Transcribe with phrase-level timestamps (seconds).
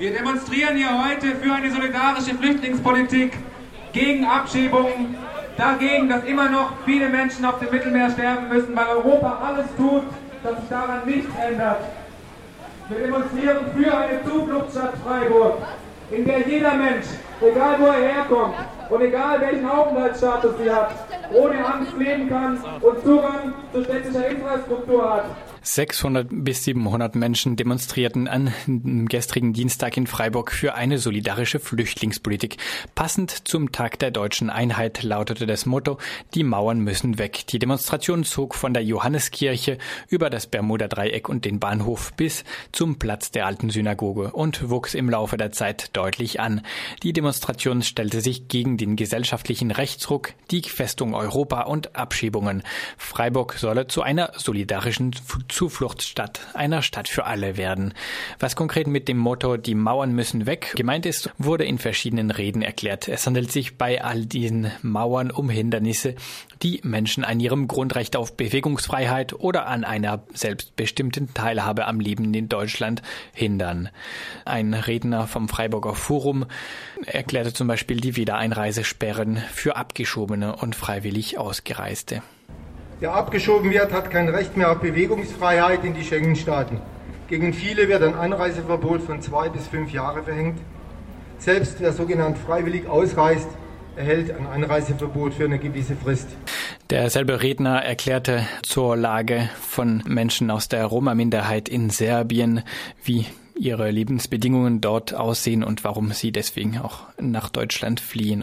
[0.00, 3.34] Wir demonstrieren hier heute für eine solidarische Flüchtlingspolitik,
[3.92, 5.14] gegen Abschiebungen,
[5.58, 10.04] dagegen, dass immer noch viele Menschen auf dem Mittelmeer sterben müssen, weil Europa alles tut,
[10.42, 11.82] dass sich daran nichts ändert.
[12.88, 15.58] Wir demonstrieren für eine Zufluchtsstadt Freiburg,
[16.10, 17.06] in der jeder Mensch,
[17.42, 18.54] egal wo er herkommt
[18.88, 20.92] und egal welchen Aufenthaltsstatus sie hat,
[21.30, 25.24] ohne Angst leben kann und Zugang zu städtischer Infrastruktur hat.
[25.62, 28.52] 600 bis 700 Menschen demonstrierten am
[29.08, 32.56] gestrigen Dienstag in Freiburg für eine solidarische Flüchtlingspolitik.
[32.94, 35.98] Passend zum Tag der deutschen Einheit lautete das Motto,
[36.34, 37.46] die Mauern müssen weg.
[37.48, 39.78] Die Demonstration zog von der Johanneskirche
[40.08, 45.10] über das Bermuda-Dreieck und den Bahnhof bis zum Platz der alten Synagoge und wuchs im
[45.10, 46.62] Laufe der Zeit deutlich an.
[47.02, 52.62] Die Demonstration stellte sich gegen den gesellschaftlichen Rechtsruck, die Festung Europa und Abschiebungen.
[52.96, 55.12] Freiburg solle zu einer solidarischen
[55.50, 57.94] Zufluchtsstadt, einer Stadt für alle werden.
[58.38, 62.62] Was konkret mit dem Motto Die Mauern müssen weg gemeint ist, wurde in verschiedenen Reden
[62.62, 63.08] erklärt.
[63.08, 66.14] Es handelt sich bei all diesen Mauern um Hindernisse,
[66.62, 72.48] die Menschen an ihrem Grundrecht auf Bewegungsfreiheit oder an einer selbstbestimmten Teilhabe am Leben in
[72.48, 73.90] Deutschland hindern.
[74.44, 76.46] Ein Redner vom Freiburger Forum
[77.06, 82.22] erklärte zum Beispiel die Wiedereinreisesperren für Abgeschobene und freiwillig Ausgereiste.
[83.00, 86.82] Der abgeschoben wird, hat kein Recht mehr auf Bewegungsfreiheit in die Schengen-Staaten.
[87.28, 90.58] Gegen viele wird ein Anreiseverbot von zwei bis fünf Jahren verhängt.
[91.38, 93.48] Selbst wer sogenannt freiwillig ausreist,
[93.96, 96.28] erhält ein Einreiseverbot für eine gewisse Frist.
[96.90, 102.64] Derselbe Redner erklärte zur Lage von Menschen aus der Roma-Minderheit in Serbien,
[103.02, 103.24] wie
[103.58, 108.42] ihre Lebensbedingungen dort aussehen und warum sie deswegen auch nach Deutschland fliehen.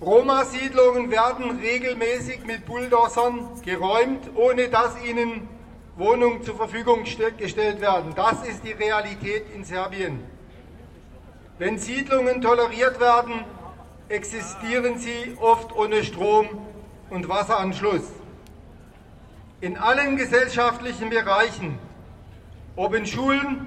[0.00, 5.48] Roma-Siedlungen werden regelmäßig mit Bulldozern geräumt, ohne dass ihnen
[5.96, 8.12] Wohnungen zur Verfügung gestellt werden.
[8.14, 10.22] Das ist die Realität in Serbien.
[11.58, 13.44] Wenn Siedlungen toleriert werden,
[14.08, 16.46] existieren sie oft ohne Strom
[17.10, 18.12] und Wasseranschluss.
[19.60, 21.80] In allen gesellschaftlichen Bereichen,
[22.76, 23.66] ob in Schulen,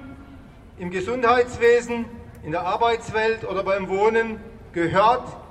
[0.78, 2.06] im Gesundheitswesen,
[2.42, 4.40] in der Arbeitswelt oder beim Wohnen,
[4.72, 5.41] gehört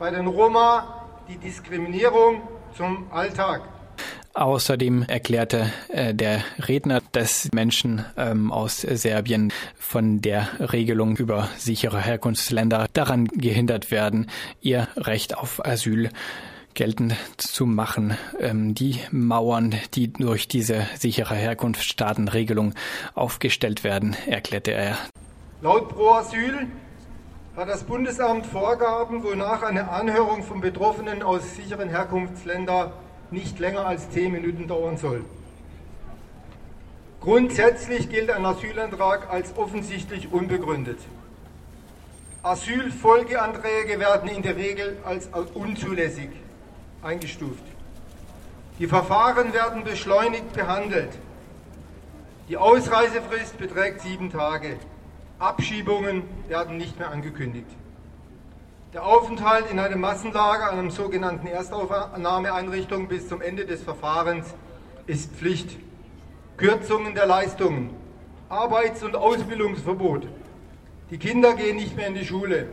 [0.00, 2.40] bei den Roma die Diskriminierung
[2.74, 3.60] zum Alltag.
[4.32, 12.00] Außerdem erklärte äh, der Redner, dass Menschen ähm, aus Serbien von der Regelung über sichere
[12.00, 14.30] Herkunftsländer daran gehindert werden,
[14.62, 16.08] ihr Recht auf Asyl
[16.72, 18.16] geltend zu machen.
[18.38, 22.72] Ähm, die Mauern, die durch diese sichere Herkunftsstaatenregelung
[23.14, 24.96] aufgestellt werden, erklärte er.
[25.60, 26.68] Laut Pro Asyl
[27.60, 32.90] hat das Bundesamt Vorgaben, wonach eine Anhörung von Betroffenen aus sicheren Herkunftsländern
[33.30, 35.26] nicht länger als zehn Minuten dauern soll.
[37.20, 41.00] Grundsätzlich gilt ein Asylantrag als offensichtlich unbegründet.
[42.42, 46.30] Asylfolgeanträge werden in der Regel als unzulässig
[47.02, 47.62] eingestuft.
[48.78, 51.10] Die Verfahren werden beschleunigt behandelt.
[52.48, 54.78] Die Ausreisefrist beträgt sieben Tage.
[55.40, 57.66] Abschiebungen werden nicht mehr angekündigt.
[58.92, 64.54] Der Aufenthalt in einem Massenlager, einem sogenannten Erstaufnahmeeinrichtung bis zum Ende des Verfahrens
[65.06, 65.78] ist Pflicht.
[66.58, 67.90] Kürzungen der Leistungen,
[68.50, 70.26] Arbeits- und Ausbildungsverbot.
[71.10, 72.68] Die Kinder gehen nicht mehr in die Schule.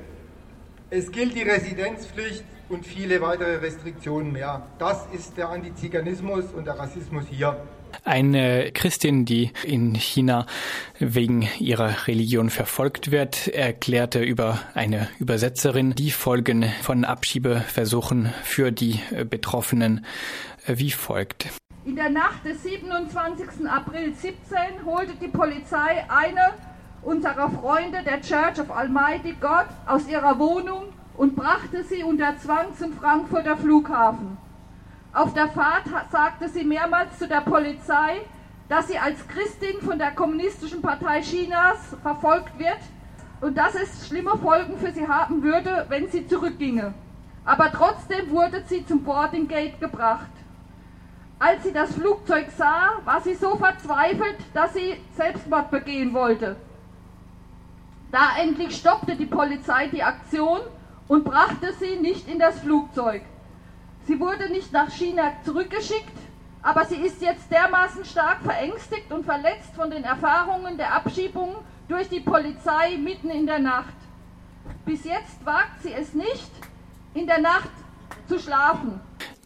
[0.90, 4.64] Es gilt die Residenzpflicht und viele weitere Restriktionen mehr.
[4.78, 7.62] Das ist der Antiziganismus und der Rassismus hier.
[8.04, 10.46] Eine Christin, die in China
[11.00, 19.00] wegen ihrer Religion verfolgt wird, erklärte über eine Übersetzerin die Folgen von Abschiebeversuchen für die
[19.30, 20.06] Betroffenen
[20.66, 21.48] wie folgt.
[21.86, 23.66] In der Nacht des 27.
[23.70, 26.54] April 17 holte die Polizei eine
[27.02, 32.76] unserer Freunde der Church of Almighty God aus ihrer Wohnung und brachte sie unter Zwang
[32.78, 34.38] zum Frankfurter Flughafen.
[35.18, 38.22] Auf der Fahrt sagte sie mehrmals zu der Polizei,
[38.70, 42.78] dass sie als Christin von der Kommunistischen Partei Chinas verfolgt wird
[43.42, 46.94] und dass es schlimme Folgen für sie haben würde, wenn sie zurückginge.
[47.46, 50.30] Aber trotzdem wurde sie zum Boarding Gate gebracht.
[51.40, 56.58] Als sie das Flugzeug sah, war sie so verzweifelt, dass sie Selbstmord begehen wollte.
[58.12, 60.60] Da endlich stoppte die Polizei die Aktion
[61.08, 63.24] und brachte sie nicht in das Flugzeug.
[64.08, 66.18] Sie wurde nicht nach China zurückgeschickt,
[66.64, 71.56] aber sie ist jetzt dermaßen stark verängstigt und verletzt von den Erfahrungen der Abschiebung
[71.90, 73.94] durch die Polizei mitten in der Nacht.
[74.86, 76.50] Bis jetzt wagt sie es nicht,
[77.14, 77.70] in der Nacht
[78.30, 79.02] zu schlafen.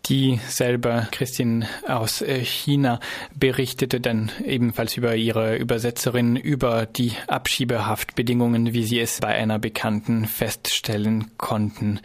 [0.06, 3.00] Dieselbe Christin aus äh, China
[3.36, 10.26] berichtete dann ebenfalls über ihre Übersetzerin über die Abschiebehaftbedingungen, wie sie es bei einer Bekannten
[10.26, 12.00] feststellen konnten.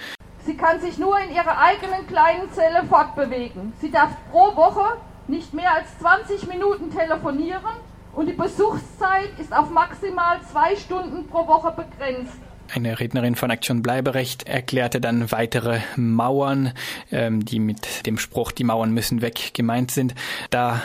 [0.46, 3.72] Sie kann sich nur in ihrer eigenen kleinen Zelle fortbewegen.
[3.81, 4.96] Sie darf pro Woche
[5.26, 7.75] nicht mehr als 20 Minuten telefonieren
[8.14, 12.38] und die Besuchszeit ist auf maximal zwei Stunden pro Woche begrenzt.
[12.75, 16.72] Eine Rednerin von Aktion Bleiberecht erklärte dann weitere Mauern,
[17.12, 20.14] ähm, die mit dem Spruch Die Mauern müssen weg gemeint sind.
[20.50, 20.82] Da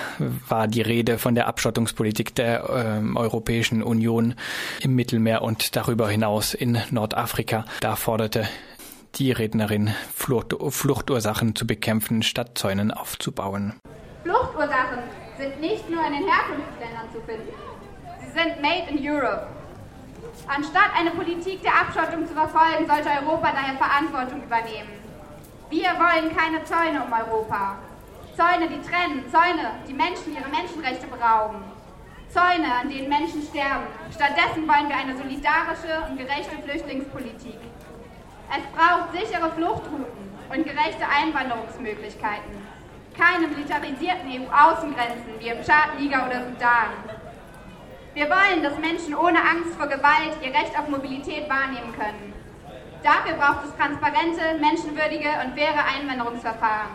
[0.48, 4.36] war die Rede von der Abschottungspolitik der ähm, Europäischen Union
[4.82, 7.66] im Mittelmeer und darüber hinaus in Nordafrika.
[7.80, 8.48] Da forderte
[9.16, 13.80] die Rednerin, Flucht, Fluchtursachen zu bekämpfen, statt Zäunen aufzubauen.
[14.24, 15.00] Fluchtursachen
[15.38, 17.50] sind nicht nur in den Herkunftsländern zu finden.
[18.24, 19.48] Sie sind made in Europe.
[20.48, 24.90] Anstatt eine Politik der Abschottung zu verfolgen, sollte Europa daher Verantwortung übernehmen.
[25.70, 27.78] Wir wollen keine Zäune um Europa.
[28.36, 31.64] Zäune, die trennen, Zäune, die Menschen ihre Menschenrechte berauben.
[32.30, 33.88] Zäune, an denen Menschen sterben.
[34.14, 37.60] Stattdessen wollen wir eine solidarische und gerechte Flüchtlingspolitik.
[38.54, 42.52] Es braucht sichere Fluchtrouten und gerechte Einwanderungsmöglichkeiten.
[43.18, 46.92] Keine militarisierten EU-Außengrenzen wie im Tschad, Niger oder Sudan.
[48.14, 52.34] Wir wollen, dass Menschen ohne Angst vor Gewalt ihr Recht auf Mobilität wahrnehmen können.
[53.02, 56.92] Dafür braucht es transparente, menschenwürdige und faire Einwanderungsverfahren.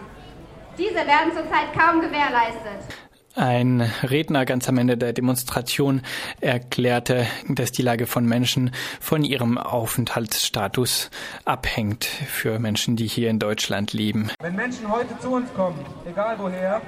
[0.76, 3.05] Diese werden zurzeit kaum gewährleistet.
[3.36, 6.00] Ein Redner ganz am Ende der Demonstration
[6.40, 11.10] erklärte, dass die Lage von Menschen von ihrem Aufenthaltsstatus
[11.44, 14.30] abhängt für Menschen, die hier in Deutschland leben.
[14.40, 16.80] Wenn Menschen heute zu uns kommen, egal woher,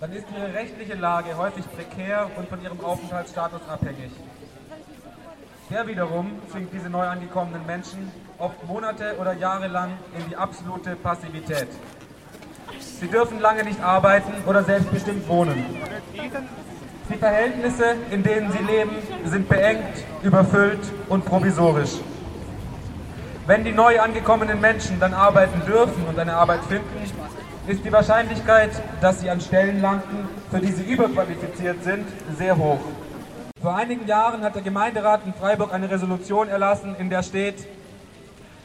[0.00, 4.10] dann ist ihre rechtliche Lage häufig prekär und von ihrem Aufenthaltsstatus abhängig.
[5.70, 10.94] Der wiederum zwingt diese neu angekommenen Menschen oft Monate oder Jahre lang in die absolute
[10.96, 11.68] Passivität.
[13.00, 15.64] Sie dürfen lange nicht arbeiten oder selbstbestimmt wohnen.
[17.08, 18.90] Die Verhältnisse, in denen sie leben,
[19.24, 21.98] sind beengt, überfüllt und provisorisch.
[23.46, 27.02] Wenn die neu angekommenen Menschen dann arbeiten dürfen und eine Arbeit finden,
[27.68, 28.70] ist die Wahrscheinlichkeit,
[29.00, 32.06] dass sie an Stellen landen, für die sie überqualifiziert sind,
[32.36, 32.80] sehr hoch.
[33.62, 37.66] Vor einigen Jahren hat der Gemeinderat in Freiburg eine Resolution erlassen, in der steht,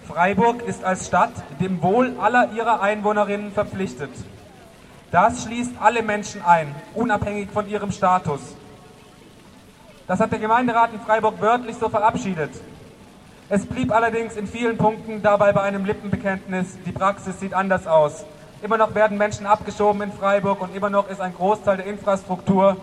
[0.08, 4.12] Freiburg ist als Stadt dem Wohl aller ihrer Einwohnerinnen verpflichtet.
[5.12, 8.42] Das schließt alle Menschen ein, unabhängig von ihrem Status.
[10.08, 12.52] Das hat der Gemeinderat in Freiburg wörtlich so verabschiedet.
[13.50, 16.78] Es blieb allerdings in vielen Punkten dabei bei einem Lippenbekenntnis.
[16.86, 18.26] Die Praxis sieht anders aus.
[18.62, 22.78] Immer noch werden Menschen abgeschoben in Freiburg und immer noch ist ein Großteil der Infrastruktur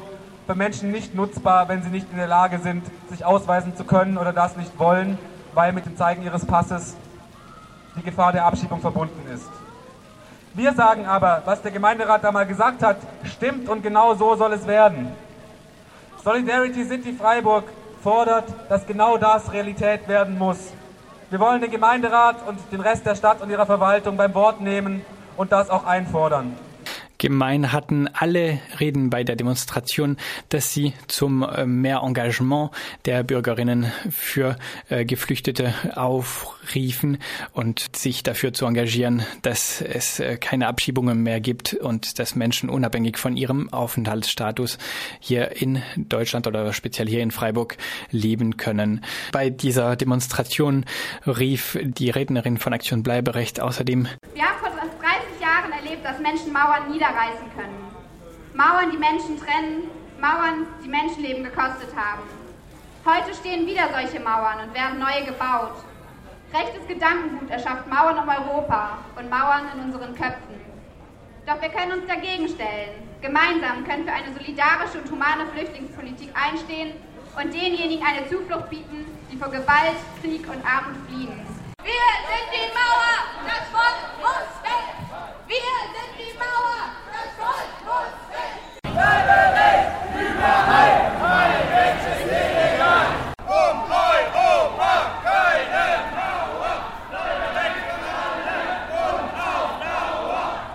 [0.47, 4.19] für Menschen nicht nutzbar, wenn sie nicht in der Lage sind, sich ausweisen zu können
[4.19, 5.19] oder das nicht wollen,
[5.55, 6.97] weil mit dem Zeigen ihres Passes
[8.01, 9.49] die Gefahr der Abschiebung verbunden ist.
[10.55, 14.53] Wir sagen aber, was der Gemeinderat da mal gesagt hat, stimmt und genau so soll
[14.55, 15.13] es werden.
[16.25, 17.65] Solidarity City Freiburg
[18.03, 20.73] fordert, dass genau das Realität werden muss.
[21.29, 25.05] Wir wollen den Gemeinderat und den Rest der Stadt und ihrer Verwaltung beim Wort nehmen
[25.37, 26.57] und das auch einfordern.
[27.21, 30.17] Gemein hatten alle Reden bei der Demonstration,
[30.49, 32.71] dass sie zum äh, mehr Engagement
[33.05, 34.57] der Bürgerinnen für
[34.89, 37.19] äh, Geflüchtete aufriefen
[37.53, 42.71] und sich dafür zu engagieren, dass es äh, keine Abschiebungen mehr gibt und dass Menschen
[42.71, 44.79] unabhängig von ihrem Aufenthaltsstatus
[45.21, 47.77] hier in Deutschland oder speziell hier in Freiburg
[48.11, 49.05] leben können.
[49.31, 50.87] Bei dieser Demonstration
[51.27, 54.50] rief die Rednerin von Aktion Bleiberecht außerdem ja,
[56.01, 57.91] erlebt, dass Menschen Mauern niederreißen können.
[58.55, 59.91] Mauern, die Menschen trennen,
[60.21, 62.23] Mauern, die Menschenleben gekostet haben.
[63.05, 65.85] Heute stehen wieder solche Mauern und werden neue gebaut.
[66.53, 70.61] Rechtes Gedankengut erschafft Mauern um Europa und Mauern in unseren Köpfen.
[71.47, 73.09] Doch wir können uns dagegen stellen.
[73.23, 76.93] Gemeinsam können wir eine solidarische und humane Flüchtlingspolitik einstehen
[77.37, 81.41] und denjenigen eine Zuflucht bieten, die vor Gewalt, Krieg und Armut fliehen.
[81.83, 83.40] Wir sind die Mauer!